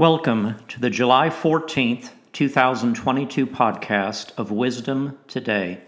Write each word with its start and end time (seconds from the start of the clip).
Welcome 0.00 0.54
to 0.68 0.80
the 0.80 0.88
July 0.88 1.28
14th, 1.28 2.08
2022 2.32 3.46
podcast 3.46 4.32
of 4.38 4.50
Wisdom 4.50 5.18
Today. 5.28 5.82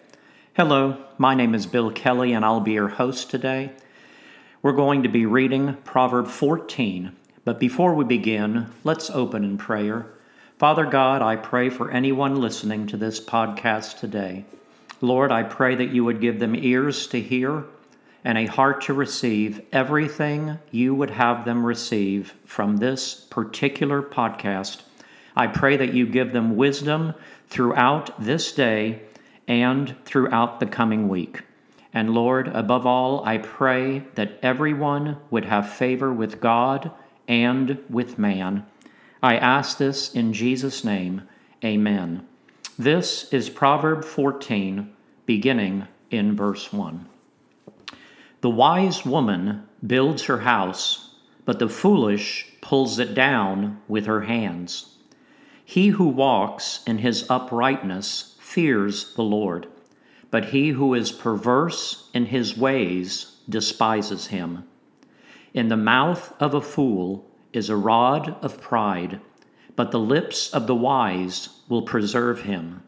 Hello, 0.53 1.03
my 1.17 1.35
name 1.35 1.55
is 1.55 1.65
Bill 1.65 1.91
Kelley 1.91 2.35
and 2.35 2.45
I'll 2.45 2.61
be 2.61 2.73
your 2.73 2.89
host 2.89 3.31
today. 3.31 3.73
We're 4.61 4.73
going 4.73 5.05
to 5.05 5.09
be 5.09 5.25
reading 5.25 5.79
Proverb 5.85 6.29
14, 6.29 7.17
but 7.47 7.59
before 7.59 7.95
we 7.95 8.05
begin, 8.05 8.67
let's 8.85 9.09
open 9.09 9.45
in 9.45 9.57
prayer. 9.57 10.05
Father 10.59 10.85
God, 10.85 11.23
I 11.23 11.37
pray 11.37 11.71
for 11.71 11.91
anyone 11.91 12.39
listening 12.39 12.89
to 12.89 12.99
this 12.99 13.19
podcast 13.19 13.99
today. 13.99 14.45
Lord, 15.01 15.33
I 15.33 15.43
pray 15.43 15.75
that 15.77 15.95
you 15.95 16.05
would 16.05 16.21
give 16.21 16.39
them 16.39 16.55
ears 16.55 17.07
to 17.07 17.19
hear 17.19 17.65
and 18.25 18.39
a 18.39 18.47
heart 18.47 18.83
to 18.83 18.95
receive 18.95 19.61
everything 19.73 20.59
you 20.71 20.95
would 20.95 21.11
have 21.11 21.45
them 21.45 21.65
receive 21.65 22.35
from 22.45 22.77
this 22.77 23.27
particular 23.31 24.03
podcast. 24.03 24.83
I 25.35 25.47
pray 25.47 25.77
that 25.77 25.95
you 25.95 26.07
give 26.07 26.33
them 26.33 26.57
wisdom 26.57 27.15
throughout 27.49 28.23
this 28.23 28.53
day 28.53 29.03
and 29.49 29.95
throughout 30.05 30.61
the 30.61 30.67
coming 30.67 31.09
week. 31.09 31.43
And 31.95 32.15
Lord, 32.15 32.49
above 32.49 32.87
all, 32.87 33.25
I 33.25 33.39
pray 33.39 34.05
that 34.15 34.39
everyone 34.43 35.19
would 35.31 35.45
have 35.45 35.73
favor 35.73 36.13
with 36.13 36.41
God 36.41 36.91
and 37.29 37.79
with 37.91 38.19
man. 38.19 38.65
I 39.23 39.37
ask 39.37 39.79
this 39.79 40.15
in 40.15 40.33
Jesus' 40.33 40.85
name. 40.85 41.23
Amen. 41.65 42.27
This 42.79 43.33
is 43.33 43.51
Proverb 43.51 44.05
14, 44.05 44.91
beginning 45.27 45.87
in 46.11 46.35
verse 46.35 46.73
1. 46.73 47.09
The 48.43 48.51
wise 48.51 49.07
woman 49.07 49.69
builds 49.87 50.25
her 50.25 50.41
house, 50.41 51.15
but 51.45 51.61
the 51.61 51.69
foolish 51.69 52.53
pulls 52.61 52.99
it 52.99 53.15
down 53.15 53.81
with 53.87 54.07
her 54.07 54.23
hands. 54.23 54.97
He 55.65 55.89
who 55.91 56.09
walks 56.09 56.83
in 56.85 56.99
his 56.99 57.25
uprightness 57.31 58.37
fears 58.41 59.15
the 59.15 59.23
Lord, 59.23 59.69
but 60.33 60.47
he 60.47 60.71
who 60.71 60.93
is 60.93 61.13
perverse 61.13 62.11
in 62.15 62.27
his 62.27 62.59
ways 62.59 63.37
despises 63.49 64.27
him. 64.27 64.65
In 65.55 65.69
the 65.69 65.77
mouth 65.77 66.35
of 66.41 66.53
a 66.53 66.61
fool 66.61 67.31
is 67.53 67.71
a 67.71 67.77
rod 67.77 68.35
of 68.43 68.61
pride, 68.61 69.21
but 69.77 69.93
the 69.93 70.01
lips 70.01 70.51
of 70.53 70.67
the 70.67 70.75
wise 70.75 71.61
will 71.69 71.83
preserve 71.83 72.43
him. 72.43 72.83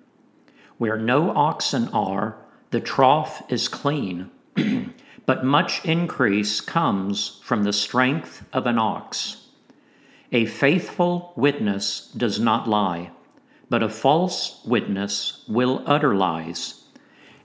Where 0.79 0.99
no 0.99 1.31
oxen 1.31 1.87
are, 1.93 2.45
the 2.73 2.81
trough 2.81 3.45
is 3.49 3.69
clean. 3.69 4.33
but 5.27 5.45
much 5.45 5.85
increase 5.85 6.61
comes 6.61 7.41
from 7.43 7.65
the 7.65 7.73
strength 7.73 8.45
of 8.53 8.67
an 8.67 8.79
ox. 8.79 9.49
A 10.33 10.47
faithful 10.47 11.33
witness 11.37 12.11
does 12.17 12.41
not 12.41 12.69
lie, 12.69 13.11
but 13.71 13.83
a 13.83 13.89
false 13.89 14.63
witness 14.65 15.45
will 15.49 15.83
utter 15.87 16.15
lies. 16.15 16.85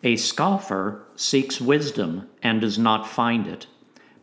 A 0.04 0.16
scoffer 0.16 1.06
seeks 1.16 1.62
wisdom 1.62 2.30
and 2.42 2.62
does 2.62 2.78
not 2.78 3.08
find 3.08 3.48
it, 3.48 3.68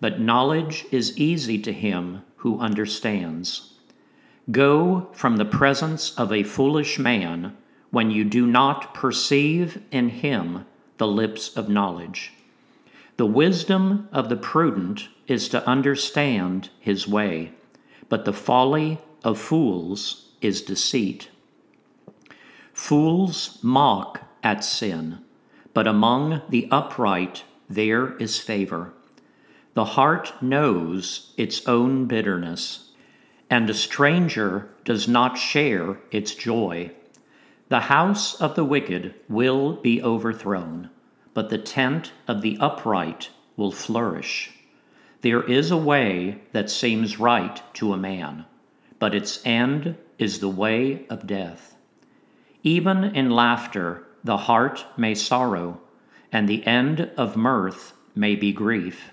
but 0.00 0.20
knowledge 0.20 0.84
is 0.90 1.18
easy 1.18 1.58
to 1.60 1.72
him 1.72 2.22
who 2.36 2.58
understands. 2.58 3.74
Go 4.50 5.08
from 5.12 5.36
the 5.36 5.44
presence 5.44 6.14
of 6.14 6.32
a 6.32 6.42
foolish 6.42 6.98
man 6.98 7.56
when 7.90 8.10
you 8.10 8.24
do 8.24 8.46
not 8.46 8.94
perceive 8.94 9.82
in 9.90 10.08
him 10.08 10.66
the 10.98 11.06
lips 11.06 11.56
of 11.56 11.68
knowledge. 11.68 12.32
The 13.16 13.26
wisdom 13.26 14.08
of 14.12 14.28
the 14.28 14.36
prudent 14.36 15.08
is 15.26 15.48
to 15.48 15.66
understand 15.66 16.68
his 16.78 17.08
way, 17.08 17.52
but 18.10 18.26
the 18.26 18.32
folly 18.34 18.98
of 19.24 19.38
fools 19.38 20.32
is 20.42 20.60
deceit. 20.60 21.30
Fools 22.74 23.58
mock 23.62 24.20
at 24.42 24.62
sin, 24.62 25.20
but 25.72 25.86
among 25.86 26.42
the 26.50 26.68
upright 26.70 27.44
there 27.70 28.16
is 28.18 28.38
favor. 28.38 28.92
The 29.72 29.96
heart 29.96 30.34
knows 30.42 31.32
its 31.38 31.66
own 31.66 32.04
bitterness, 32.04 32.90
and 33.48 33.70
a 33.70 33.74
stranger 33.74 34.68
does 34.84 35.08
not 35.08 35.38
share 35.38 36.00
its 36.10 36.34
joy. 36.34 36.90
The 37.70 37.80
house 37.80 38.38
of 38.42 38.56
the 38.56 38.64
wicked 38.64 39.14
will 39.26 39.76
be 39.76 40.02
overthrown 40.02 40.90
but 41.36 41.50
the 41.50 41.58
tent 41.58 42.12
of 42.26 42.40
the 42.40 42.56
upright 42.60 43.28
will 43.58 43.70
flourish. 43.70 44.52
There 45.20 45.42
is 45.42 45.70
a 45.70 45.76
way 45.76 46.40
that 46.52 46.70
seems 46.70 47.20
right 47.20 47.60
to 47.74 47.92
a 47.92 47.98
man, 47.98 48.46
but 48.98 49.14
its 49.14 49.44
end 49.44 49.98
is 50.18 50.38
the 50.38 50.48
way 50.48 51.04
of 51.10 51.26
death. 51.26 51.76
Even 52.62 53.04
in 53.04 53.28
laughter, 53.28 54.06
the 54.24 54.38
heart 54.48 54.86
may 54.96 55.14
sorrow, 55.14 55.78
and 56.32 56.48
the 56.48 56.66
end 56.66 57.10
of 57.18 57.36
mirth 57.36 57.92
may 58.14 58.34
be 58.34 58.50
grief. 58.50 59.10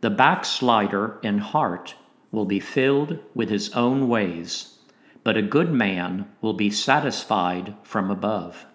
The 0.00 0.10
backslider 0.10 1.20
in 1.22 1.38
heart 1.38 1.94
will 2.32 2.46
be 2.46 2.58
filled 2.58 3.20
with 3.36 3.50
his 3.50 3.70
own 3.70 4.08
ways, 4.08 4.80
but 5.22 5.36
a 5.36 5.42
good 5.42 5.70
man 5.70 6.28
will 6.40 6.54
be 6.54 6.70
satisfied 6.70 7.76
from 7.84 8.10
above. 8.10 8.66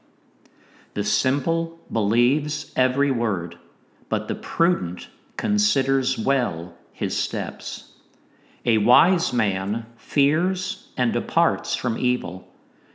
The 0.93 1.03
simple 1.05 1.79
believes 1.91 2.73
every 2.75 3.11
word, 3.11 3.57
but 4.09 4.27
the 4.27 4.35
prudent 4.35 5.07
considers 5.37 6.17
well 6.17 6.75
his 6.91 7.17
steps. 7.17 7.93
A 8.65 8.77
wise 8.77 9.31
man 9.31 9.85
fears 9.95 10.89
and 10.97 11.13
departs 11.13 11.75
from 11.75 11.97
evil, 11.97 12.47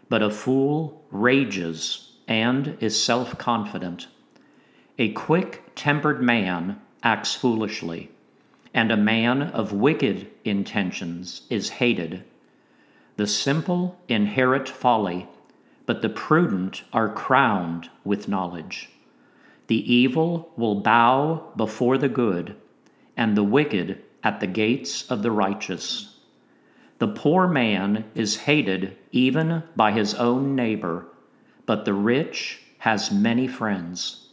but 0.09 0.23
a 0.23 0.31
fool 0.31 1.05
rages 1.11 2.13
and 2.29 2.77
is 2.81 3.03
self 3.03 3.39
confident. 3.39 4.09
A 4.99 5.13
quick 5.13 5.63
tempered 5.75 6.23
man 6.23 6.81
acts 7.03 7.35
foolishly, 7.35 8.11
and 8.75 8.93
a 8.93 8.97
man 8.97 9.43
of 9.43 9.73
wicked 9.73 10.31
intentions 10.45 11.47
is 11.49 11.71
hated. 11.71 12.25
The 13.17 13.27
simple 13.27 13.99
inherit 14.07 14.69
folly 14.69 15.29
but 15.87 16.03
the 16.03 16.09
prudent 16.09 16.83
are 16.93 17.09
crowned 17.09 17.89
with 18.05 18.29
knowledge. 18.29 18.91
The 19.69 19.93
evil 19.93 20.53
will 20.57 20.81
bow 20.81 21.53
before 21.57 21.97
the 21.97 22.09
good, 22.09 22.57
and 23.17 23.37
the 23.37 23.45
wicked 23.45 24.03
at 24.23 24.41
the 24.41 24.47
gates 24.47 25.09
of 25.11 25.23
the 25.23 25.31
righteous. 25.31 26.19
The 26.99 27.09
poor 27.09 27.47
man 27.47 28.05
is 28.15 28.37
hated 28.37 28.97
even 29.13 29.63
by 29.75 29.93
his 29.93 30.15
own 30.15 30.55
neighbor, 30.55 31.07
but 31.65 31.85
the 31.85 31.95
rich 31.95 32.61
has 32.79 33.13
many 33.13 33.47
friends. 33.47 34.29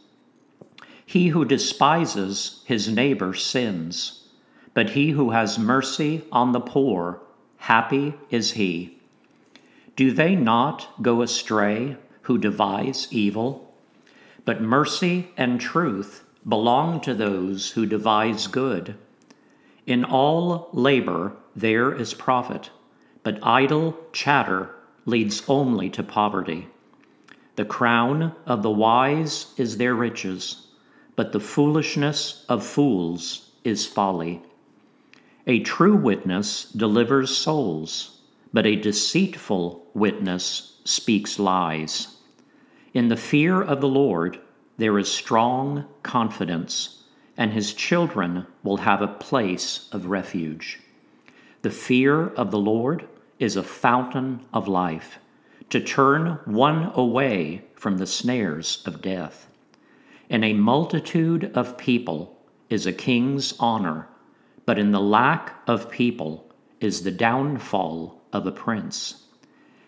He 1.06 1.28
who 1.28 1.44
despises 1.44 2.62
his 2.64 2.88
neighbor 2.88 3.34
sins, 3.34 4.28
but 4.72 4.90
he 4.90 5.10
who 5.10 5.30
has 5.30 5.58
mercy 5.58 6.24
on 6.32 6.52
the 6.52 6.60
poor, 6.60 7.20
happy 7.58 8.14
is 8.30 8.52
he. 8.52 8.98
Do 9.96 10.10
they 10.10 10.34
not 10.34 10.88
go 11.02 11.22
astray 11.22 11.96
who 12.22 12.36
devise 12.36 13.06
evil? 13.12 13.72
But 14.44 14.60
mercy 14.60 15.28
and 15.36 15.60
truth 15.60 16.24
belong 16.48 17.00
to 17.02 17.14
those 17.14 17.70
who 17.70 17.86
devise 17.86 18.48
good. 18.48 18.96
In 19.86 20.04
all 20.04 20.68
labor 20.72 21.36
there 21.54 21.94
is 21.94 22.12
profit, 22.12 22.70
but 23.22 23.38
idle 23.42 23.96
chatter 24.12 24.74
leads 25.06 25.44
only 25.46 25.88
to 25.90 26.02
poverty. 26.02 26.66
The 27.54 27.64
crown 27.64 28.34
of 28.46 28.64
the 28.64 28.70
wise 28.70 29.54
is 29.56 29.76
their 29.76 29.94
riches, 29.94 30.66
but 31.14 31.30
the 31.30 31.40
foolishness 31.40 32.44
of 32.48 32.66
fools 32.66 33.50
is 33.62 33.86
folly. 33.86 34.42
A 35.46 35.60
true 35.60 35.94
witness 35.94 36.64
delivers 36.64 37.36
souls 37.36 38.13
but 38.54 38.64
a 38.66 38.76
deceitful 38.76 39.84
witness 39.94 40.80
speaks 40.84 41.40
lies. 41.40 42.16
In 42.94 43.08
the 43.08 43.16
fear 43.16 43.60
of 43.60 43.80
the 43.80 43.88
Lord 43.88 44.38
there 44.76 44.96
is 44.96 45.10
strong 45.10 45.84
confidence, 46.04 47.02
and 47.36 47.52
his 47.52 47.74
children 47.74 48.46
will 48.62 48.76
have 48.76 49.02
a 49.02 49.08
place 49.08 49.88
of 49.90 50.06
refuge. 50.06 50.80
The 51.62 51.70
fear 51.70 52.28
of 52.28 52.52
the 52.52 52.58
Lord 52.58 53.08
is 53.40 53.56
a 53.56 53.62
fountain 53.64 54.46
of 54.52 54.68
life, 54.68 55.18
to 55.70 55.80
turn 55.80 56.38
one 56.44 56.92
away 56.94 57.64
from 57.74 57.98
the 57.98 58.06
snares 58.06 58.84
of 58.86 59.02
death. 59.02 59.48
In 60.28 60.44
a 60.44 60.52
multitude 60.52 61.50
of 61.56 61.76
people 61.76 62.38
is 62.70 62.86
a 62.86 62.92
king's 62.92 63.54
honor, 63.58 64.06
but 64.64 64.78
in 64.78 64.92
the 64.92 65.00
lack 65.00 65.60
of 65.66 65.90
people 65.90 66.53
is 66.84 67.02
the 67.02 67.10
downfall 67.10 68.20
of 68.30 68.46
a 68.46 68.52
prince. 68.52 69.24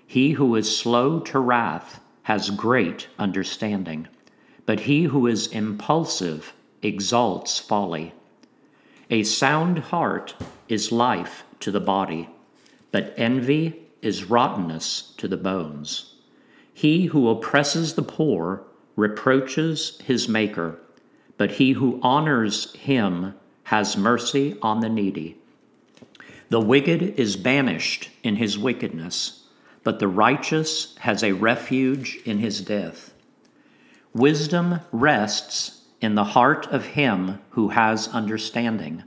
He 0.06 0.30
who 0.30 0.56
is 0.56 0.78
slow 0.78 1.20
to 1.20 1.38
wrath 1.38 2.00
has 2.22 2.48
great 2.48 3.06
understanding, 3.18 4.08
but 4.64 4.80
he 4.80 5.02
who 5.04 5.26
is 5.26 5.46
impulsive 5.48 6.54
exalts 6.82 7.58
folly. 7.58 8.14
A 9.10 9.24
sound 9.24 9.78
heart 9.78 10.34
is 10.68 10.90
life 10.90 11.44
to 11.60 11.70
the 11.70 11.80
body, 11.80 12.30
but 12.92 13.12
envy 13.18 13.82
is 14.00 14.24
rottenness 14.24 15.12
to 15.18 15.28
the 15.28 15.36
bones. 15.36 16.14
He 16.72 17.06
who 17.06 17.28
oppresses 17.28 17.94
the 17.94 18.02
poor 18.02 18.62
reproaches 18.96 20.00
his 20.02 20.30
Maker, 20.30 20.78
but 21.36 21.52
he 21.52 21.72
who 21.72 22.00
honors 22.02 22.72
him 22.74 23.34
has 23.64 23.98
mercy 23.98 24.56
on 24.62 24.80
the 24.80 24.88
needy. 24.88 25.36
The 26.48 26.60
wicked 26.60 27.18
is 27.18 27.36
banished 27.36 28.10
in 28.22 28.36
his 28.36 28.58
wickedness, 28.58 29.44
but 29.82 29.98
the 29.98 30.08
righteous 30.08 30.96
has 31.00 31.22
a 31.22 31.32
refuge 31.32 32.18
in 32.24 32.38
his 32.38 32.60
death. 32.60 33.12
Wisdom 34.14 34.80
rests 34.92 35.82
in 36.00 36.14
the 36.14 36.24
heart 36.24 36.66
of 36.68 36.86
him 36.86 37.40
who 37.50 37.70
has 37.70 38.08
understanding, 38.08 39.02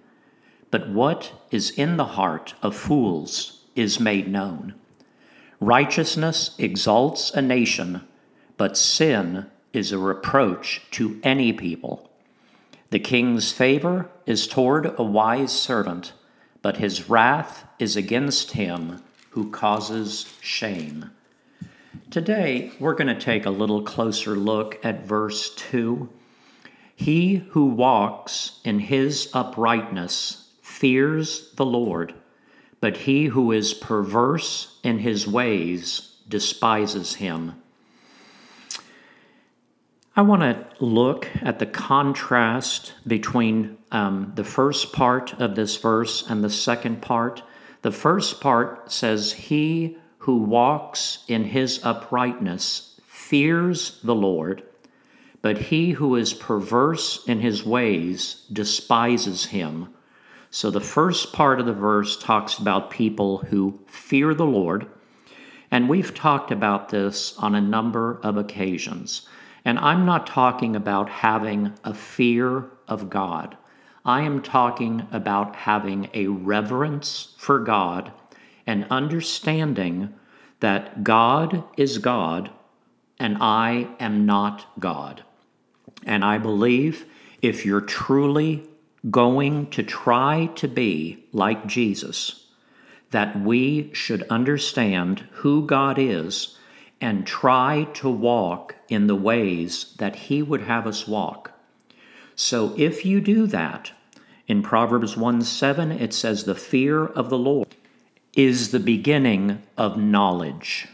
but 0.70 0.90
what 0.90 1.32
is 1.50 1.72
in 1.72 1.98
the 1.98 2.06
heart 2.06 2.56
of 2.62 2.76
fools 2.76 3.64
is 3.76 4.00
made 4.00 4.28
known. 4.28 4.76
Righteousness 5.62 6.56
exalts 6.58 7.32
a 7.32 7.42
nation, 7.42 8.02
but 8.58 8.78
sin 8.78 9.46
is 9.74 9.92
a 9.92 9.98
reproach 9.98 10.82
to 10.92 11.20
any 11.24 11.54
people. 11.54 12.10
The 12.92 13.00
king's 13.00 13.52
favor 13.52 14.10
is 14.26 14.48
toward 14.48 14.94
a 15.00 15.04
wise 15.04 15.52
servant, 15.52 16.14
but 16.62 16.78
his 16.78 17.10
wrath 17.10 17.66
is 17.80 17.96
against 17.96 18.52
him 18.52 19.02
who 19.32 19.52
causes 19.52 20.38
shame. 20.42 21.12
Today, 22.12 22.72
we're 22.80 22.96
going 22.96 23.14
to 23.14 23.20
take 23.20 23.46
a 23.46 23.52
little 23.52 23.82
closer 23.82 24.36
look 24.36 24.80
at 24.84 25.06
verse 25.06 25.54
2. 25.56 26.10
He 26.96 27.36
who 27.52 27.66
walks 27.66 28.60
in 28.64 28.80
his 28.80 29.30
uprightness 29.34 30.48
fears 30.62 31.52
the 31.56 31.66
Lord 31.66 32.14
but 32.82 32.98
he 32.98 33.26
who 33.26 33.52
is 33.52 33.74
perverse 33.74 34.80
in 34.84 35.00
his 35.00 35.28
ways 35.28 36.16
despises 36.28 37.16
him. 37.16 37.62
I 40.20 40.22
want 40.22 40.42
to 40.42 40.84
look 40.84 41.30
at 41.44 41.60
the 41.60 41.66
contrast 41.66 42.94
between 43.08 43.78
um, 43.90 44.34
the 44.36 44.44
first 44.44 44.92
part 44.92 45.40
of 45.40 45.56
this 45.56 45.78
verse 45.78 46.30
and 46.30 46.44
the 46.44 46.50
second 46.50 47.02
part. 47.02 47.42
The 47.84 47.94
first 47.94 48.42
part 48.42 48.92
says, 48.92 49.32
He 49.32 49.96
who 50.18 50.40
walks 50.40 51.24
in 51.30 51.46
his 51.46 51.80
uprightness 51.86 53.00
fears 53.06 53.98
the 54.04 54.14
Lord, 54.14 54.62
but 55.42 55.58
he 55.58 55.92
who 55.92 56.18
is 56.18 56.34
perverse 56.34 57.26
in 57.26 57.40
his 57.40 57.66
ways 57.66 58.46
despises 58.52 59.46
him. 59.46 59.88
So 60.52 60.70
the 60.70 60.82
first 60.82 61.32
part 61.32 61.62
of 61.62 61.66
the 61.66 61.72
verse 61.72 62.22
talks 62.22 62.58
about 62.58 62.92
people 62.92 63.38
who 63.38 63.80
fear 63.88 64.34
the 64.34 64.46
Lord. 64.46 64.86
And 65.72 65.88
we've 65.88 66.14
talked 66.14 66.52
about 66.52 66.90
this 66.90 67.38
on 67.38 67.56
a 67.56 67.62
number 67.62 68.20
of 68.22 68.36
occasions. 68.36 69.26
And 69.66 69.78
I'm 69.80 70.06
not 70.06 70.28
talking 70.28 70.76
about 70.76 71.10
having 71.10 71.74
a 71.84 71.94
fear 71.94 72.66
of 72.88 73.10
God. 73.10 73.58
I 74.06 74.22
am 74.22 74.42
talking 74.42 75.08
about 75.12 75.56
having 75.56 76.10
a 76.14 76.28
reverence 76.28 77.34
for 77.38 77.60
God 77.60 78.12
and 78.66 78.88
understanding 78.90 80.14
that 80.60 81.04
God 81.04 81.64
is 81.78 81.98
God 81.98 82.50
and 83.20 83.38
I 83.42 83.88
am 84.00 84.26
not 84.26 84.66
God. 84.80 85.24
And 86.06 86.24
I 86.24 86.38
believe 86.38 87.06
if 87.42 87.66
you're 87.66 87.82
truly 87.82 88.64
going 89.10 89.68
to 89.72 89.84
try 89.84 90.50
to 90.56 90.68
be 90.68 91.26
like 91.32 91.68
Jesus, 91.68 92.48
that 93.12 93.40
we 93.42 93.90
should 93.94 94.24
understand 94.24 95.28
who 95.32 95.66
God 95.66 95.98
is 95.98 96.58
and 97.02 97.26
try 97.26 97.88
to 97.94 98.10
walk 98.10 98.76
in 98.90 99.08
the 99.08 99.16
ways 99.16 99.96
that 99.98 100.16
He 100.16 100.42
would 100.42 100.62
have 100.62 100.86
us 100.86 101.08
walk. 101.08 101.52
So 102.36 102.74
if 102.78 103.06
you 103.06 103.22
do 103.22 103.48
that, 103.48 103.92
in 104.48 104.64
Proverbs 104.64 105.16
1 105.16 105.44
7, 105.44 105.92
it 105.92 106.14
says, 106.14 106.44
The 106.44 106.56
fear 106.56 107.06
of 107.06 107.30
the 107.30 107.38
Lord 107.38 107.76
is 108.34 108.72
the 108.72 108.80
beginning 108.80 109.62
of 109.78 109.98
knowledge. 109.98 110.88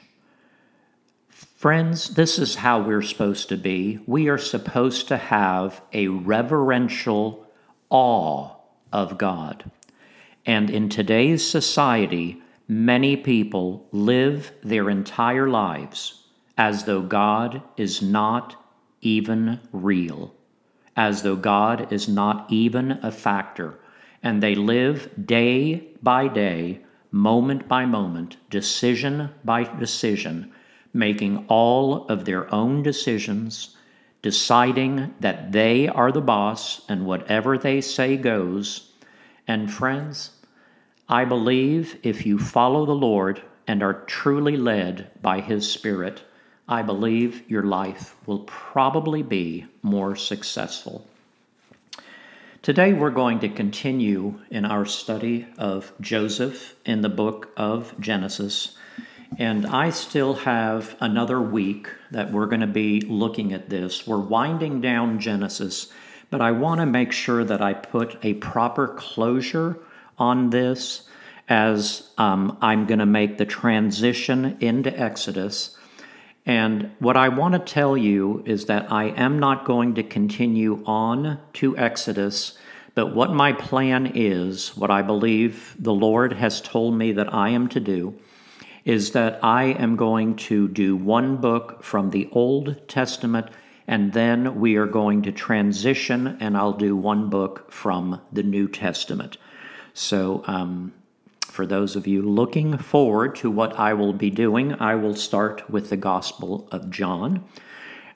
Friends, 1.30 2.16
this 2.16 2.38
is 2.38 2.56
how 2.56 2.81
we're 2.81 3.01
supposed 3.01 3.50
to 3.50 3.58
be. 3.58 4.00
We 4.06 4.28
are 4.28 4.38
supposed 4.38 5.08
to 5.08 5.18
have 5.18 5.81
a 5.94 6.10
reverential 6.10 7.48
awe 7.90 8.51
of 8.92 9.18
God. 9.18 9.72
And 10.46 10.69
in 10.69 10.90
today's 10.90 11.50
society, 11.50 12.42
many 12.68 13.16
people 13.16 13.88
live 13.92 14.52
their 14.64 14.90
entire 14.90 15.50
lives 15.50 16.24
as 16.58 16.86
though 16.86 17.02
God 17.02 17.62
is 17.78 18.02
not 18.02 18.56
even 19.02 19.60
real, 19.72 20.34
as 20.96 21.22
though 21.22 21.36
God 21.36 21.92
is 21.92 22.08
not 22.08 22.46
even 22.50 22.92
a 23.04 23.12
factor. 23.12 23.80
And 24.24 24.42
they 24.42 24.56
live 24.56 25.10
day 25.26 25.90
by 26.02 26.28
day, 26.28 26.82
moment 27.12 27.68
by 27.68 27.86
moment, 27.86 28.38
decision 28.50 29.30
by 29.44 29.64
decision, 29.64 30.52
making 30.94 31.46
all 31.48 32.08
of 32.08 32.26
their 32.26 32.54
own 32.54 32.82
decisions 32.82 33.76
deciding 34.26 35.14
that 35.20 35.52
they 35.52 35.88
are 35.88 36.12
the 36.12 36.20
boss 36.20 36.82
and 36.90 37.06
whatever 37.06 37.60
they 37.60 37.80
say 37.80 38.18
goes. 38.18 38.92
And 39.48 39.72
friends, 39.72 40.32
I 41.07 41.24
believe 41.24 42.00
if 42.02 42.25
you 42.25 42.40
follow 42.40 42.86
the 42.86 42.96
Lord 42.96 43.42
and 43.68 43.84
are 43.84 44.06
truly 44.06 44.57
led 44.57 45.12
by 45.22 45.40
His 45.40 45.72
Spirit, 45.72 46.24
I 46.68 46.81
believe 46.81 47.44
your 47.48 47.62
life 47.62 48.16
will 48.25 48.40
probably 48.40 49.22
be 49.22 49.68
more 49.84 50.16
successful. 50.16 51.06
Today, 52.63 52.94
we're 52.94 53.12
going 53.12 53.40
to 53.42 53.50
continue 53.50 54.40
in 54.50 54.66
our 54.66 54.84
study 54.84 55.46
of 55.60 55.94
Joseph 56.02 56.74
in 56.86 57.02
the 57.02 57.10
book 57.10 57.51
of 57.56 57.94
Genesis. 58.00 58.75
And 59.38 59.68
I 59.68 59.92
still 59.92 60.34
have 60.34 60.96
another 61.01 61.40
week 61.40 61.88
that 62.10 62.31
we're 62.31 62.48
going 62.48 62.62
to 62.62 62.68
be 62.68 63.01
looking 63.01 63.54
at 63.54 63.69
this. 63.69 64.08
We're 64.08 64.18
winding 64.18 64.81
down 64.81 65.19
Genesis, 65.19 65.92
but 66.31 66.42
I 66.42 66.51
want 66.51 66.80
to 66.81 66.88
make 66.88 67.12
sure 67.12 67.44
that 67.44 67.62
I 67.62 67.75
put 67.75 68.18
a 68.24 68.34
proper 68.36 68.88
closure 68.88 69.78
on 70.18 70.50
this 70.50 71.04
as 71.48 72.10
um, 72.18 72.58
I'm 72.62 72.86
going 72.86 73.00
to 73.00 73.06
make 73.06 73.38
the 73.38 73.46
transition 73.46 74.58
into 74.60 74.98
Exodus. 75.00 75.78
And 76.46 76.92
what 77.00 77.18
I 77.18 77.30
want 77.30 77.54
to 77.54 77.60
tell 77.60 77.98
you 77.98 78.44
is 78.46 78.66
that 78.66 78.92
I 78.92 79.06
am 79.06 79.39
not 79.39 79.66
going 79.66 79.96
to 79.96 80.04
continue 80.04 80.84
on 80.86 81.39
to 81.54 81.78
Exodus, 81.78 82.58
but 82.94 83.16
what 83.16 83.34
my 83.34 83.51
plan 83.51 84.12
is, 84.16 84.75
what 84.78 84.92
I 84.92 85.01
believe 85.01 85.75
the 85.80 85.94
Lord 85.94 86.34
has 86.34 86.62
told 86.62 86.96
me 86.96 87.12
that 87.13 87.34
I 87.34 87.50
am 87.50 87.68
to 87.70 87.80
do 87.80 88.16
is 88.86 89.12
that 89.12 89.44
I 89.44 89.63
am 89.66 89.96
going 89.96 90.36
to 90.36 90.68
do 90.68 90.96
one 90.96 91.38
book 91.38 91.84
from 91.84 92.12
the 92.12 92.30
Old 92.32 92.88
Testament, 92.88 93.48
and 93.88 94.13
then 94.13 94.60
we 94.60 94.75
are 94.75 94.86
going 94.86 95.24
to 95.24 95.32
transition, 95.32 96.38
and 96.39 96.56
I'll 96.56 96.74
do 96.74 96.96
one 96.96 97.30
book 97.30 97.72
from 97.72 98.22
the 98.32 98.44
New 98.44 98.68
Testament. 98.68 99.38
So, 99.96 100.44
um, 100.46 100.94
for 101.48 101.66
those 101.66 101.96
of 101.96 102.06
you 102.06 102.22
looking 102.22 102.78
forward 102.78 103.36
to 103.38 103.50
what 103.50 103.80
I 103.80 103.96
will 103.96 104.14
be 104.14 104.30
doing, 104.30 104.74
I 104.74 104.94
will 104.94 105.16
start 105.16 105.68
with 105.68 105.90
the 105.90 105.98
Gospel 105.98 106.68
of 106.72 106.92
John. 106.92 107.44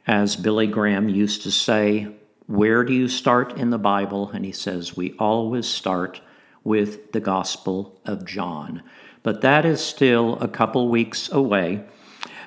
As 0.05 0.36
Billy 0.36 0.67
Graham 0.67 1.09
used 1.09 1.41
to 1.43 1.51
say, 1.51 2.09
Where 2.45 2.83
do 2.83 2.93
you 2.93 3.07
start 3.07 3.57
in 3.57 3.71
the 3.71 3.79
Bible? 3.79 4.29
And 4.29 4.45
he 4.45 4.51
says, 4.51 4.95
We 4.95 5.13
always 5.13 5.67
start 5.67 6.21
with 6.63 7.12
the 7.13 7.19
Gospel 7.19 8.00
of 8.05 8.25
John 8.25 8.83
but 9.24 9.41
that 9.41 9.65
is 9.65 9.81
still 9.81 10.38
a 10.39 10.48
couple 10.48 10.88
weeks 10.89 11.31
away. 11.31 11.83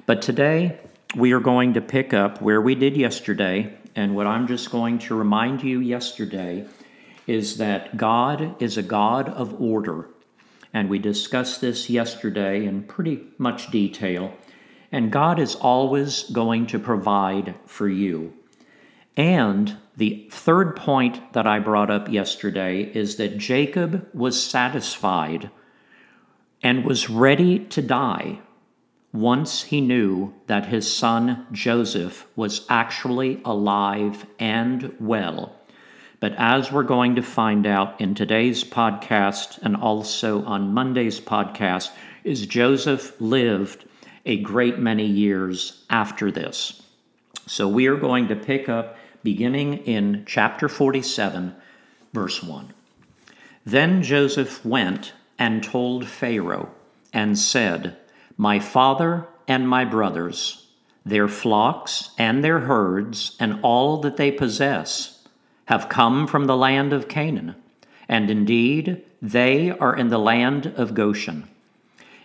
But 0.07 0.23
today, 0.23 0.79
we 1.15 1.33
are 1.33 1.41
going 1.41 1.75
to 1.75 1.81
pick 1.81 2.15
up 2.15 2.41
where 2.41 2.61
we 2.61 2.75
did 2.75 2.97
yesterday. 2.97 3.77
And 3.95 4.17
what 4.17 4.27
I'm 4.27 4.47
just 4.47 4.71
going 4.71 4.99
to 5.01 5.15
remind 5.15 5.63
you 5.63 5.81
yesterday 5.81 6.67
is 7.27 7.57
that 7.59 7.97
God 7.97 8.61
is 8.63 8.77
a 8.77 8.83
God 8.83 9.29
of 9.29 9.61
order. 9.61 10.09
And 10.75 10.89
we 10.89 10.99
discussed 10.99 11.61
this 11.61 11.91
yesterday 11.91 12.65
in 12.65 12.85
pretty 12.85 13.25
much 13.39 13.71
detail. 13.71 14.35
And 14.91 15.13
God 15.13 15.39
is 15.39 15.55
always 15.55 16.25
going 16.31 16.67
to 16.69 16.79
provide 16.79 17.55
for 17.67 17.89
you. 17.89 18.33
And 19.17 19.77
the 19.97 20.27
third 20.31 20.77
point 20.77 21.33
that 21.35 21.47
I 21.47 21.59
brought 21.59 21.91
up 21.91 22.09
yesterday 22.09 22.83
is 22.83 23.17
that 23.17 23.39
Jacob 23.39 24.09
was 24.15 24.43
satisfied 24.43 25.51
and 26.63 26.85
was 26.85 27.11
ready 27.11 27.59
to 27.59 27.83
die 27.83 28.41
once 29.13 29.65
he 29.65 29.81
knew 29.81 30.33
that 30.47 30.67
his 30.67 30.91
son 30.91 31.47
Joseph 31.53 32.27
was 32.35 32.65
actually 32.71 33.41
alive 33.45 34.25
and 34.39 34.95
well. 34.99 35.55
But 36.23 36.37
as 36.39 36.71
we're 36.71 36.85
going 36.85 37.17
to 37.17 37.23
find 37.23 37.67
out 37.67 38.01
in 38.01 38.15
today's 38.15 38.63
podcast 38.63 39.59
and 39.61 39.75
also 39.75 40.45
on 40.45 40.73
Monday's 40.73 41.21
podcast, 41.21 41.91
is 42.23 42.47
Joseph 42.47 43.21
lived 43.21 43.87
a 44.25 44.41
great 44.41 44.79
many 44.79 45.05
years 45.05 45.83
after 45.91 46.31
this. 46.31 46.81
So 47.49 47.67
we 47.67 47.89
are 47.89 47.97
going 47.97 48.29
to 48.29 48.37
pick 48.37 48.69
up 48.69 48.97
beginning 49.25 49.79
in 49.79 50.23
chapter 50.25 50.69
47, 50.69 51.57
verse 52.13 52.41
1. 52.41 52.73
Then 53.67 54.05
Joseph 54.05 54.65
went 54.65 55.15
and 55.41 55.61
told 55.61 56.07
Pharaoh 56.07 56.71
and 57.13 57.37
said, 57.37 57.97
My 58.37 58.61
father 58.61 59.27
and 59.49 59.69
my 59.69 59.85
brothers, 59.85 60.69
their 61.05 61.27
flocks 61.27 62.11
and 62.17 62.45
their 62.45 62.61
herds, 62.61 63.37
and 63.41 63.59
all 63.65 64.01
that 64.03 64.19
they 64.19 64.31
possess, 64.31 65.19
have 65.67 65.89
come 65.89 66.27
from 66.27 66.47
the 66.47 66.57
land 66.57 66.93
of 66.93 67.09
Canaan, 67.09 67.55
and 68.09 68.31
indeed 68.31 69.03
they 69.21 69.71
are 69.71 69.97
in 69.97 70.09
the 70.09 70.19
land 70.19 70.67
of 70.77 70.95
Goshen. 70.95 71.49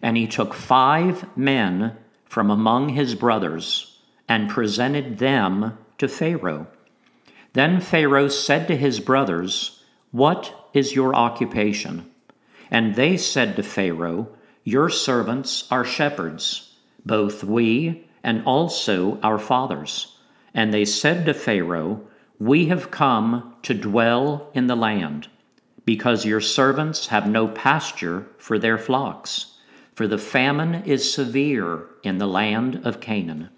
And 0.02 0.18
he 0.18 0.28
took 0.28 0.54
five 0.54 1.26
men 1.38 1.96
from 2.26 2.50
among 2.50 2.90
his 2.90 3.16
brothers 3.16 4.00
and 4.28 4.50
presented 4.50 5.18
them 5.18 5.78
to 5.98 6.08
Pharaoh. 6.08 6.68
Then 7.54 7.80
Pharaoh 7.80 8.28
said 8.28 8.68
to 8.68 8.76
his 8.76 9.00
brothers, 9.00 9.84
What 10.12 10.70
is 10.74 10.96
your 10.96 11.16
occupation? 11.16 12.10
And 12.70 12.96
they 12.96 13.18
said 13.18 13.56
to 13.56 13.64
Pharaoh, 13.64 14.30
Your 14.64 14.90
servants 14.90 15.68
are 15.72 15.86
shepherds, 15.86 16.76
both 17.06 17.44
we 17.44 18.06
and 18.24 18.44
also 18.46 19.20
our 19.22 19.40
fathers. 19.40 20.18
And 20.54 20.74
they 20.74 20.86
said 20.86 21.26
to 21.26 21.34
Pharaoh, 21.34 22.02
We 22.40 22.68
have 22.68 22.92
come 22.92 23.56
to 23.64 23.74
dwell 23.74 24.52
in 24.54 24.68
the 24.68 24.76
land 24.76 25.28
because 25.86 26.26
your 26.26 26.42
servants 26.42 27.08
have 27.08 27.28
no 27.28 27.48
pasture 27.48 28.28
for 28.38 28.60
their 28.60 28.78
flocks, 28.78 29.58
for 29.96 30.06
the 30.06 30.20
famine 30.20 30.84
is 30.84 31.12
severe 31.12 31.88
in 32.04 32.20
the 32.20 32.28
land 32.28 32.82
of 32.86 33.00
Canaan. 33.00 33.50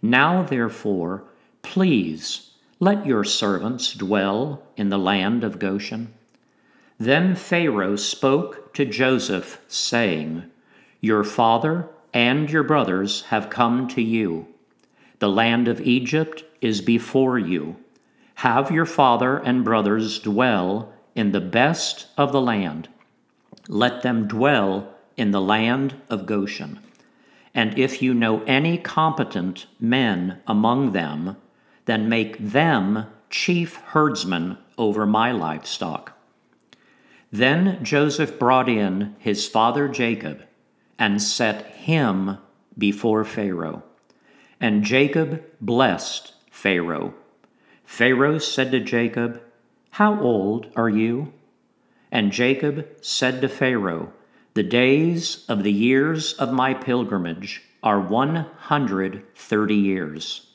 Now, 0.00 0.44
therefore, 0.44 1.24
please 1.62 2.50
let 2.78 3.04
your 3.04 3.24
servants 3.24 3.94
dwell 3.94 4.62
in 4.76 4.90
the 4.90 4.98
land 4.98 5.42
of 5.42 5.58
Goshen. 5.58 6.12
Then 6.98 7.34
Pharaoh 7.34 7.96
spoke 7.96 8.72
to 8.74 8.84
Joseph, 8.84 9.60
saying, 9.66 10.44
Your 11.00 11.24
father 11.24 11.88
and 12.12 12.48
your 12.48 12.62
brothers 12.62 13.22
have 13.22 13.50
come 13.50 13.88
to 13.88 14.02
you. 14.02 14.46
The 15.18 15.28
land 15.28 15.66
of 15.66 15.80
Egypt 15.80 16.44
is 16.60 16.80
before 16.80 17.38
you. 17.38 17.76
Have 18.34 18.70
your 18.70 18.86
father 18.86 19.38
and 19.38 19.64
brothers 19.64 20.18
dwell 20.18 20.92
in 21.14 21.32
the 21.32 21.40
best 21.40 22.08
of 22.16 22.32
the 22.32 22.40
land. 22.40 22.88
Let 23.68 24.02
them 24.02 24.28
dwell 24.28 24.94
in 25.16 25.30
the 25.30 25.40
land 25.40 25.94
of 26.10 26.26
Goshen. 26.26 26.80
And 27.54 27.78
if 27.78 28.02
you 28.02 28.12
know 28.12 28.42
any 28.42 28.76
competent 28.78 29.66
men 29.78 30.40
among 30.46 30.92
them, 30.92 31.36
then 31.84 32.08
make 32.08 32.36
them 32.38 33.06
chief 33.30 33.76
herdsmen 33.76 34.58
over 34.76 35.06
my 35.06 35.30
livestock. 35.30 36.12
Then 37.30 37.82
Joseph 37.82 38.38
brought 38.38 38.68
in 38.68 39.14
his 39.18 39.46
father 39.48 39.88
Jacob 39.88 40.42
and 40.98 41.22
set 41.22 41.66
him 41.66 42.38
before 42.76 43.24
Pharaoh. 43.24 43.82
And 44.60 44.84
Jacob 44.84 45.42
blessed 45.60 46.32
Pharaoh. 46.50 47.14
Pharaoh 47.84 48.38
said 48.38 48.70
to 48.72 48.80
Jacob, 48.80 49.40
how 49.94 50.18
old 50.18 50.72
are 50.74 50.88
you? 50.88 51.32
And 52.10 52.32
Jacob 52.32 52.84
said 53.00 53.40
to 53.40 53.48
Pharaoh, 53.48 54.12
The 54.54 54.64
days 54.64 55.44
of 55.48 55.62
the 55.62 55.70
years 55.70 56.32
of 56.32 56.52
my 56.52 56.74
pilgrimage 56.74 57.62
are 57.80 58.00
one 58.00 58.34
hundred 58.56 59.22
thirty 59.36 59.76
years. 59.76 60.50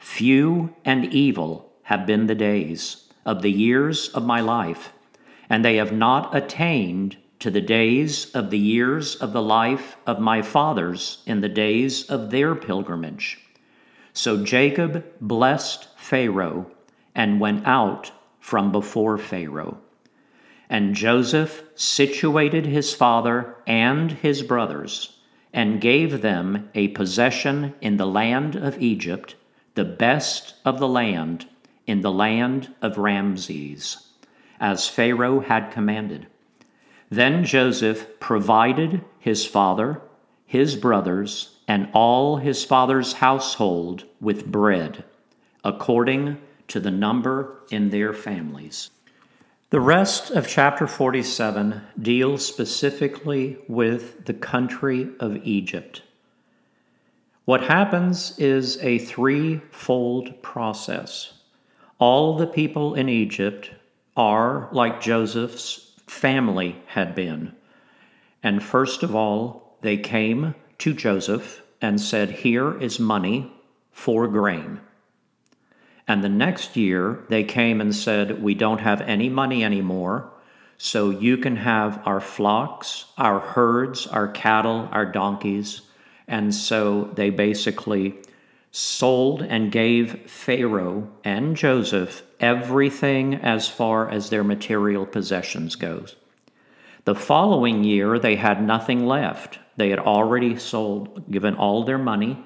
Few 0.00 0.74
and 0.84 1.04
evil 1.14 1.72
have 1.84 2.06
been 2.06 2.26
the 2.26 2.34
days 2.34 3.08
of 3.24 3.42
the 3.42 3.52
years 3.52 4.08
of 4.08 4.26
my 4.26 4.40
life, 4.40 4.92
and 5.48 5.64
they 5.64 5.76
have 5.76 5.92
not 5.92 6.34
attained 6.34 7.16
to 7.38 7.52
the 7.52 7.60
days 7.60 8.32
of 8.32 8.50
the 8.50 8.58
years 8.58 9.14
of 9.14 9.32
the 9.32 9.42
life 9.42 9.96
of 10.08 10.18
my 10.18 10.42
fathers 10.42 11.22
in 11.24 11.40
the 11.40 11.48
days 11.48 12.10
of 12.10 12.30
their 12.32 12.56
pilgrimage. 12.56 13.38
So 14.12 14.44
Jacob 14.44 15.04
blessed 15.20 15.86
Pharaoh 16.02 16.66
and 17.14 17.38
went 17.38 17.64
out 17.64 18.10
from 18.40 18.72
before 18.72 19.16
Pharaoh. 19.16 19.78
And 20.68 20.96
Joseph 20.96 21.62
situated 21.76 22.66
his 22.66 22.92
father 22.92 23.56
and 23.68 24.10
his 24.10 24.42
brothers, 24.42 25.20
and 25.52 25.80
gave 25.80 26.20
them 26.20 26.68
a 26.74 26.88
possession 26.88 27.74
in 27.80 27.98
the 27.98 28.06
land 28.06 28.56
of 28.56 28.82
Egypt, 28.82 29.36
the 29.74 29.84
best 29.84 30.54
of 30.64 30.80
the 30.80 30.88
land, 30.88 31.46
in 31.86 32.00
the 32.00 32.10
land 32.10 32.74
of 32.82 32.98
Ramses, 32.98 34.08
as 34.58 34.88
Pharaoh 34.88 35.40
had 35.40 35.70
commanded. 35.70 36.26
Then 37.10 37.44
Joseph 37.44 38.18
provided 38.18 39.04
his 39.20 39.46
father, 39.46 40.02
his 40.46 40.74
brothers, 40.74 41.58
and 41.68 41.88
all 41.92 42.38
his 42.38 42.64
father's 42.64 43.12
household 43.14 44.04
with 44.20 44.50
bread, 44.50 45.04
according 45.64 46.38
to 46.68 46.80
the 46.80 46.90
number 46.90 47.60
in 47.70 47.90
their 47.90 48.12
families. 48.12 48.90
The 49.70 49.80
rest 49.80 50.30
of 50.30 50.46
chapter 50.46 50.86
47 50.86 51.80
deals 52.00 52.44
specifically 52.44 53.58
with 53.68 54.26
the 54.26 54.34
country 54.34 55.08
of 55.18 55.36
Egypt. 55.46 56.02
What 57.44 57.62
happens 57.62 58.38
is 58.38 58.76
a 58.82 58.98
threefold 58.98 60.42
process. 60.42 61.32
All 61.98 62.36
the 62.36 62.46
people 62.46 62.94
in 62.94 63.08
Egypt 63.08 63.70
are 64.16 64.68
like 64.72 65.00
Joseph's 65.00 65.92
family 66.06 66.76
had 66.86 67.14
been. 67.14 67.54
And 68.42 68.62
first 68.62 69.02
of 69.02 69.14
all, 69.14 69.76
they 69.80 69.96
came 69.96 70.54
to 70.78 70.92
Joseph 70.92 71.62
and 71.80 72.00
said, 72.00 72.30
Here 72.30 72.80
is 72.80 73.00
money 73.00 73.50
for 73.90 74.28
grain. 74.28 74.80
And 76.08 76.22
the 76.22 76.28
next 76.28 76.76
year, 76.76 77.20
they 77.28 77.44
came 77.44 77.80
and 77.80 77.94
said, 77.94 78.42
We 78.42 78.54
don't 78.54 78.80
have 78.80 79.00
any 79.02 79.28
money 79.28 79.64
anymore, 79.64 80.30
so 80.76 81.10
you 81.10 81.36
can 81.36 81.56
have 81.56 82.02
our 82.04 82.20
flocks, 82.20 83.06
our 83.16 83.38
herds, 83.38 84.06
our 84.08 84.28
cattle, 84.28 84.88
our 84.90 85.06
donkeys. 85.06 85.82
And 86.26 86.54
so 86.54 87.10
they 87.14 87.30
basically 87.30 88.18
sold 88.72 89.42
and 89.42 89.70
gave 89.70 90.30
Pharaoh 90.30 91.08
and 91.22 91.56
Joseph 91.56 92.22
everything 92.40 93.34
as 93.34 93.68
far 93.68 94.10
as 94.10 94.30
their 94.30 94.42
material 94.42 95.06
possessions 95.06 95.76
goes. 95.76 96.16
The 97.04 97.14
following 97.14 97.84
year, 97.84 98.18
they 98.18 98.36
had 98.36 98.62
nothing 98.62 99.06
left. 99.06 99.58
They 99.76 99.90
had 99.90 99.98
already 99.98 100.56
sold, 100.56 101.30
given 101.30 101.54
all 101.54 101.84
their 101.84 101.98
money 101.98 102.44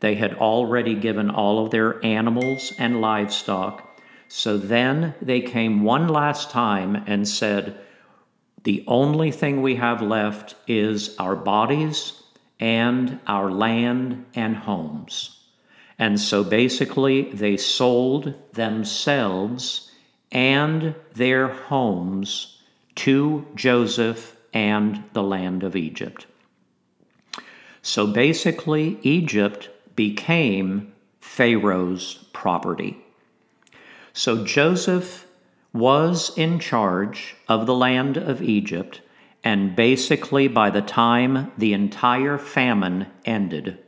they 0.00 0.14
had 0.14 0.34
already 0.34 0.94
given 0.94 1.30
all 1.30 1.64
of 1.64 1.70
their 1.70 2.04
animals 2.04 2.72
and 2.78 3.00
livestock. 3.00 4.00
So 4.28 4.58
then 4.58 5.14
they 5.22 5.40
came 5.40 5.82
one 5.82 6.08
last 6.08 6.50
time 6.50 7.02
and 7.06 7.26
said, 7.26 7.78
The 8.64 8.84
only 8.86 9.30
thing 9.30 9.62
we 9.62 9.76
have 9.76 10.02
left 10.02 10.54
is 10.66 11.16
our 11.18 11.36
bodies 11.36 12.22
and 12.60 13.20
our 13.26 13.50
land 13.50 14.26
and 14.34 14.56
homes. 14.56 15.40
And 15.98 16.20
so 16.20 16.44
basically, 16.44 17.32
they 17.32 17.56
sold 17.56 18.34
themselves 18.52 19.90
and 20.30 20.94
their 21.14 21.48
homes 21.48 22.60
to 22.96 23.46
Joseph 23.54 24.36
and 24.52 25.02
the 25.12 25.22
land 25.22 25.62
of 25.62 25.76
Egypt. 25.76 26.26
So 27.82 28.06
basically, 28.06 28.98
Egypt 29.02 29.70
became 29.96 30.92
Pharaoh's 31.20 32.26
property. 32.32 32.98
So 34.12 34.44
Joseph 34.44 35.26
was 35.72 36.32
in 36.36 36.58
charge 36.58 37.34
of 37.48 37.66
the 37.66 37.74
land 37.74 38.16
of 38.16 38.42
Egypt, 38.42 39.00
and 39.42 39.76
basically 39.76 40.48
by 40.48 40.70
the 40.70 40.82
time 40.82 41.52
the 41.58 41.72
entire 41.72 42.38
famine 42.38 43.06
ended, 43.24 43.78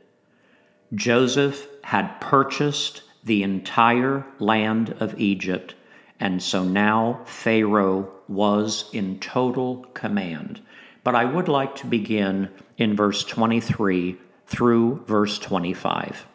Joseph 0.93 1.67
had 1.83 2.19
purchased 2.19 3.03
the 3.23 3.43
entire 3.43 4.25
land 4.39 4.95
of 4.99 5.19
Egypt, 5.19 5.75
and 6.19 6.41
so 6.41 6.63
now 6.63 7.21
Pharaoh 7.25 8.11
was 8.27 8.89
in 8.93 9.19
total 9.19 9.85
command. 9.93 10.61
But 11.03 11.15
I 11.15 11.25
would 11.25 11.47
like 11.47 11.75
to 11.77 11.87
begin 11.87 12.49
in 12.77 12.95
verse 12.95 13.23
23 13.23 14.17
through 14.49 15.03
verse 15.05 15.37
25. 15.39 16.25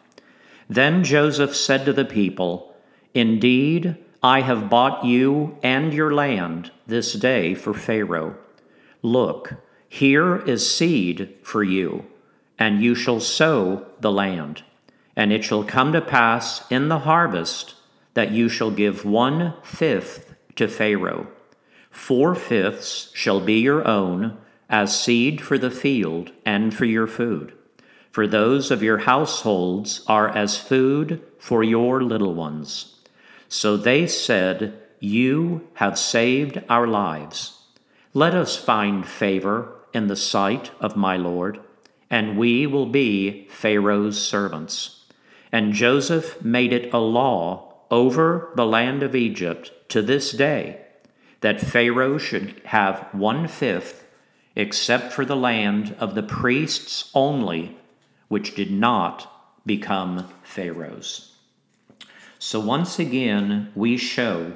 Then 0.69 1.03
Joseph 1.03 1.55
said 1.55 1.85
to 1.85 1.93
the 1.93 2.05
people, 2.05 2.73
Indeed, 3.13 3.97
I 4.23 4.41
have 4.41 4.69
bought 4.69 5.05
you 5.05 5.57
and 5.61 5.93
your 5.93 6.13
land 6.13 6.71
this 6.87 7.13
day 7.13 7.53
for 7.53 7.73
Pharaoh. 7.73 8.35
Look, 9.01 9.53
Here 9.87 10.37
is 10.37 10.75
seed 10.75 11.35
for 11.43 11.63
you, 11.63 12.05
and 12.57 12.81
you 12.81 12.95
shall 12.95 13.19
sow 13.19 13.85
the 13.99 14.11
land. 14.11 14.63
And 15.15 15.31
it 15.31 15.43
shall 15.43 15.63
come 15.63 15.93
to 15.93 16.01
pass 16.01 16.69
in 16.71 16.89
the 16.89 16.99
harvest 16.99 17.75
that 18.15 18.31
you 18.31 18.49
shall 18.49 18.71
give 18.71 19.05
one 19.05 19.53
fifth 19.63 20.33
to 20.55 20.67
Pharaoh. 20.67 21.27
Four 21.91 22.35
fifths 22.35 23.11
shall 23.13 23.39
be 23.39 23.59
your 23.59 23.87
own 23.87 24.37
as 24.69 24.99
seed 24.99 25.39
for 25.41 25.57
the 25.57 25.71
field 25.71 26.31
and 26.45 26.73
for 26.73 26.85
your 26.85 27.07
food. 27.07 27.53
For 28.15 28.27
those 28.27 28.71
of 28.71 28.81
your 28.81 28.99
households 28.99 30.01
are 30.07 30.29
as 30.29 30.57
food 30.57 31.21
for 31.37 31.65
your 31.65 32.01
little 32.01 32.33
ones. 32.33 32.95
So 33.49 33.75
they 33.75 34.07
said, 34.07 34.81
You 35.01 35.67
have 35.73 35.99
saved 35.99 36.63
our 36.69 36.87
lives. 36.87 37.59
Let 38.13 38.33
us 38.33 38.55
find 38.55 39.05
favor 39.05 39.69
in 39.93 40.07
the 40.07 40.15
sight 40.15 40.71
of 40.79 40.95
my 40.95 41.17
Lord, 41.17 41.59
and 42.09 42.37
we 42.37 42.65
will 42.65 42.85
be 42.85 43.49
Pharaoh's 43.49 44.17
servants. 44.17 45.03
And 45.51 45.73
Joseph 45.73 46.41
made 46.41 46.71
it 46.71 46.93
a 46.93 46.99
law 46.99 47.73
over 47.91 48.53
the 48.55 48.65
land 48.65 49.03
of 49.03 49.13
Egypt 49.13 49.73
to 49.89 50.01
this 50.01 50.31
day 50.31 50.79
that 51.41 51.59
Pharaoh 51.59 52.17
should 52.17 52.61
have 52.63 53.09
one 53.11 53.49
fifth, 53.49 54.05
except 54.55 55.11
for 55.11 55.25
the 55.25 55.35
land 55.35 55.97
of 55.99 56.15
the 56.15 56.23
priests 56.23 57.11
only, 57.13 57.77
which 58.27 58.55
did 58.55 58.71
not 58.71 59.31
become 59.65 60.27
Pharaoh's. 60.43 61.33
So 62.39 62.59
once 62.59 62.99
again, 62.99 63.71
we 63.75 63.97
show 63.97 64.53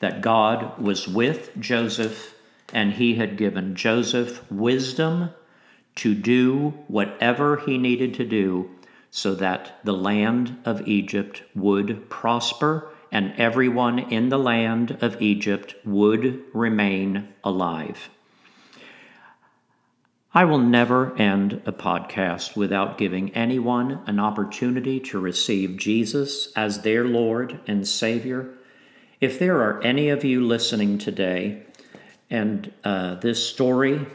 that 0.00 0.20
God 0.20 0.78
was 0.78 1.08
with 1.08 1.50
Joseph 1.58 2.34
and 2.72 2.92
he 2.92 3.14
had 3.14 3.36
given 3.36 3.74
Joseph 3.74 4.50
wisdom 4.50 5.30
to 5.96 6.14
do 6.14 6.74
whatever 6.88 7.56
he 7.56 7.78
needed 7.78 8.14
to 8.14 8.24
do 8.24 8.70
so 9.10 9.34
that 9.34 9.78
the 9.84 9.94
land 9.94 10.58
of 10.64 10.86
Egypt 10.86 11.42
would 11.54 12.08
prosper 12.10 12.88
and 13.10 13.32
everyone 13.38 13.98
in 13.98 14.28
the 14.28 14.38
land 14.38 14.98
of 15.00 15.20
Egypt 15.22 15.74
would 15.84 16.42
remain 16.52 17.28
alive. 17.42 18.10
I 20.36 20.44
will 20.44 20.58
never 20.58 21.16
end 21.16 21.62
a 21.64 21.72
podcast 21.72 22.56
without 22.56 22.98
giving 22.98 23.34
anyone 23.34 24.02
an 24.06 24.20
opportunity 24.20 25.00
to 25.00 25.18
receive 25.18 25.78
Jesus 25.78 26.52
as 26.54 26.82
their 26.82 27.06
Lord 27.06 27.58
and 27.66 27.88
Savior. 27.88 28.50
If 29.18 29.38
there 29.38 29.62
are 29.62 29.82
any 29.82 30.10
of 30.10 30.26
you 30.26 30.46
listening 30.46 30.98
today 30.98 31.62
and 32.28 32.70
uh, 32.84 33.14
this 33.14 33.48
story 33.48 34.06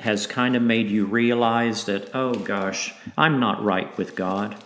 has 0.00 0.26
kind 0.26 0.56
of 0.56 0.62
made 0.62 0.90
you 0.90 1.06
realize 1.06 1.84
that, 1.84 2.12
oh 2.12 2.34
gosh, 2.34 2.92
I'm 3.16 3.38
not 3.38 3.62
right 3.62 3.96
with 3.96 4.16
God. 4.16 4.56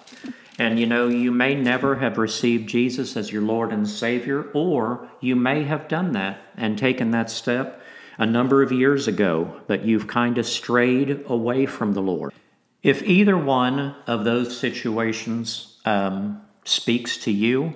And 0.59 0.81
you 0.81 0.87
know, 0.87 1.09
you 1.09 1.31
may 1.31 1.55
never 1.55 1.97
have 1.97 2.17
received 2.17 2.71
Jesus 2.71 3.19
as 3.19 3.31
your 3.31 3.43
Lord 3.43 3.71
and 3.71 3.87
Savior, 3.87 4.45
or 4.55 5.11
you 5.21 5.37
may 5.37 5.65
have 5.65 5.89
done 5.89 6.13
that 6.13 6.39
and 6.57 6.79
taken 6.79 7.11
that 7.11 7.29
step 7.29 7.83
a 8.19 8.27
number 8.27 8.63
of 8.63 8.73
years 8.73 9.09
ago, 9.09 9.61
but 9.67 9.85
you've 9.85 10.07
kind 10.07 10.39
of 10.39 10.47
strayed 10.47 11.25
away 11.27 11.67
from 11.67 11.93
the 11.93 12.03
Lord. 12.03 12.33
If 12.83 13.03
either 13.03 13.37
one 13.37 13.95
of 14.07 14.25
those 14.25 14.59
situations 14.59 15.79
um, 15.85 16.43
speaks 16.65 17.17
to 17.19 17.31
you, 17.31 17.75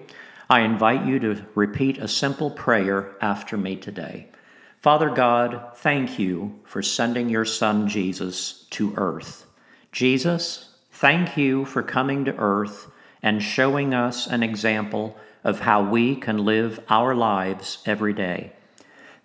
I 0.50 0.60
invite 0.60 1.06
you 1.06 1.18
to 1.20 1.44
repeat 1.54 1.98
a 1.98 2.08
simple 2.08 2.50
prayer 2.50 3.16
after 3.20 3.56
me 3.56 3.76
today. 3.76 4.28
Father 4.80 5.10
God, 5.10 5.72
thank 5.76 6.18
you 6.18 6.60
for 6.64 6.82
sending 6.82 7.28
your 7.28 7.44
Son 7.44 7.88
Jesus 7.88 8.66
to 8.70 8.94
earth. 8.96 9.46
Jesus, 9.90 10.68
thank 10.92 11.36
you 11.36 11.64
for 11.64 11.82
coming 11.82 12.24
to 12.26 12.36
earth 12.36 12.90
and 13.22 13.42
showing 13.42 13.94
us 13.94 14.28
an 14.28 14.42
example 14.42 15.16
of 15.42 15.60
how 15.60 15.82
we 15.82 16.14
can 16.14 16.44
live 16.44 16.78
our 16.88 17.14
lives 17.14 17.78
every 17.86 18.12
day. 18.12 18.52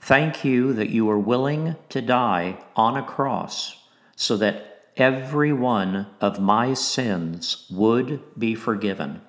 Thank 0.04 0.44
you 0.44 0.74
that 0.74 0.90
you 0.90 1.06
were 1.06 1.20
willing 1.20 1.76
to 1.90 2.02
die 2.02 2.58
on 2.76 2.98
a 2.98 3.04
cross 3.04 3.86
so 4.16 4.36
that 4.38 4.90
every 4.98 5.54
one 5.54 6.08
of 6.20 6.40
my 6.40 6.74
sins 6.74 7.68
would 7.70 8.20
be 8.38 8.56
forgiven. 8.56 9.22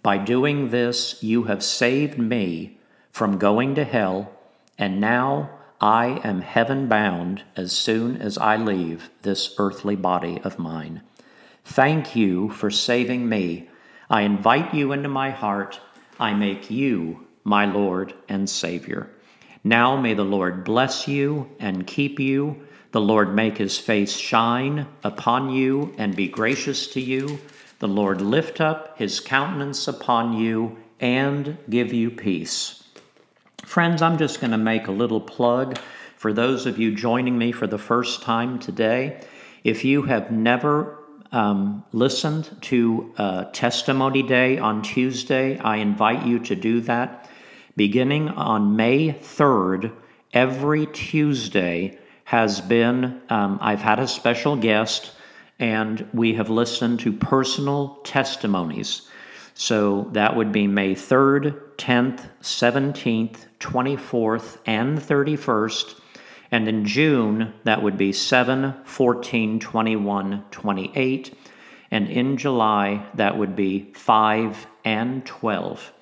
By 0.00 0.18
doing 0.18 0.70
this, 0.70 1.20
you 1.24 1.44
have 1.44 1.62
saved 1.62 2.18
me 2.18 2.78
from 3.10 3.36
going 3.38 3.74
to 3.74 3.84
hell, 3.84 4.32
and 4.78 5.00
now 5.00 5.50
I 5.80 6.20
am 6.22 6.40
heaven 6.40 6.86
bound 6.86 7.42
as 7.56 7.72
soon 7.72 8.16
as 8.16 8.38
I 8.38 8.56
leave 8.56 9.10
this 9.22 9.56
earthly 9.58 9.96
body 9.96 10.40
of 10.44 10.56
mine. 10.56 11.02
Thank 11.64 12.14
you 12.14 12.48
for 12.50 12.70
saving 12.70 13.28
me. 13.28 13.68
I 14.08 14.22
invite 14.22 14.72
you 14.72 14.92
into 14.92 15.08
my 15.08 15.30
heart. 15.30 15.80
I 16.20 16.32
make 16.32 16.70
you 16.70 17.26
my 17.42 17.64
Lord 17.64 18.14
and 18.28 18.48
Savior. 18.48 19.10
Now 19.64 19.96
may 19.96 20.14
the 20.14 20.24
Lord 20.24 20.64
bless 20.64 21.06
you 21.06 21.48
and 21.60 21.86
keep 21.86 22.18
you. 22.18 22.66
The 22.90 23.00
Lord 23.00 23.34
make 23.34 23.58
his 23.58 23.78
face 23.78 24.16
shine 24.16 24.86
upon 25.04 25.50
you 25.50 25.94
and 25.98 26.16
be 26.16 26.28
gracious 26.28 26.88
to 26.88 27.00
you. 27.00 27.38
The 27.78 27.88
Lord 27.88 28.20
lift 28.20 28.60
up 28.60 28.98
his 28.98 29.20
countenance 29.20 29.88
upon 29.88 30.34
you 30.34 30.76
and 31.00 31.56
give 31.70 31.92
you 31.92 32.10
peace. 32.10 32.82
Friends, 33.64 34.02
I'm 34.02 34.18
just 34.18 34.40
going 34.40 34.50
to 34.50 34.58
make 34.58 34.88
a 34.88 34.92
little 34.92 35.20
plug 35.20 35.78
for 36.16 36.32
those 36.32 36.66
of 36.66 36.78
you 36.78 36.94
joining 36.94 37.38
me 37.38 37.52
for 37.52 37.66
the 37.66 37.78
first 37.78 38.22
time 38.22 38.58
today. 38.58 39.24
If 39.64 39.84
you 39.84 40.02
have 40.02 40.30
never 40.30 40.98
um, 41.32 41.84
listened 41.92 42.50
to 42.62 43.12
uh, 43.16 43.44
Testimony 43.52 44.22
Day 44.22 44.58
on 44.58 44.82
Tuesday, 44.82 45.58
I 45.58 45.76
invite 45.76 46.26
you 46.26 46.38
to 46.40 46.54
do 46.54 46.80
that. 46.82 47.28
Beginning 47.74 48.28
on 48.28 48.76
May 48.76 49.12
3rd, 49.14 49.92
every 50.34 50.86
Tuesday 50.86 51.98
has 52.24 52.60
been, 52.60 53.22
um, 53.30 53.58
I've 53.62 53.80
had 53.80 53.98
a 53.98 54.06
special 54.06 54.56
guest, 54.56 55.12
and 55.58 56.06
we 56.12 56.34
have 56.34 56.50
listened 56.50 57.00
to 57.00 57.12
personal 57.12 58.00
testimonies. 58.04 59.08
So 59.54 60.10
that 60.12 60.36
would 60.36 60.52
be 60.52 60.66
May 60.66 60.94
3rd, 60.94 61.76
10th, 61.78 62.28
17th, 62.42 63.46
24th, 63.58 64.58
and 64.66 64.98
31st. 64.98 65.98
And 66.50 66.68
in 66.68 66.84
June, 66.84 67.54
that 67.64 67.82
would 67.82 67.96
be 67.96 68.12
7, 68.12 68.74
14, 68.84 69.60
21, 69.60 70.44
28. 70.50 71.38
And 71.90 72.08
in 72.08 72.36
July, 72.36 73.06
that 73.14 73.38
would 73.38 73.56
be 73.56 73.92
5 73.94 74.66
and 74.84 75.24
12. 75.24 75.92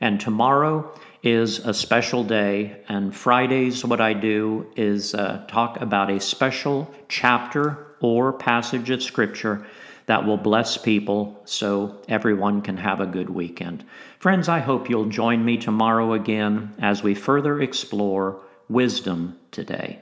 And 0.00 0.20
tomorrow 0.20 0.94
is 1.22 1.58
a 1.60 1.74
special 1.74 2.24
day. 2.24 2.80
And 2.88 3.14
Fridays, 3.14 3.84
what 3.84 4.00
I 4.00 4.12
do 4.12 4.66
is 4.76 5.14
uh, 5.14 5.44
talk 5.48 5.80
about 5.80 6.10
a 6.10 6.20
special 6.20 6.92
chapter 7.08 7.86
or 8.00 8.32
passage 8.32 8.90
of 8.90 9.02
Scripture 9.02 9.66
that 10.06 10.24
will 10.24 10.38
bless 10.38 10.78
people 10.78 11.40
so 11.44 12.00
everyone 12.08 12.62
can 12.62 12.76
have 12.76 13.00
a 13.00 13.06
good 13.06 13.28
weekend. 13.28 13.84
Friends, 14.18 14.48
I 14.48 14.60
hope 14.60 14.88
you'll 14.88 15.10
join 15.10 15.44
me 15.44 15.58
tomorrow 15.58 16.14
again 16.14 16.74
as 16.80 17.02
we 17.02 17.14
further 17.14 17.60
explore 17.60 18.40
wisdom 18.68 19.38
today. 19.50 19.98